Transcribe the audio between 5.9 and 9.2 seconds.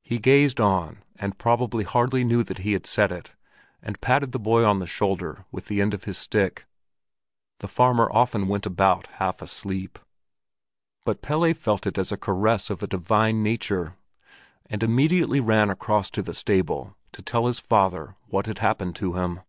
of his stick; the farmer often went about